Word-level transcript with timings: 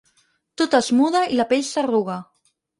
Tot 0.61 0.77
es 0.79 0.89
muda 1.01 1.23
i 1.35 1.39
la 1.43 1.47
pell 1.53 1.63
s'arruga. 1.71 2.21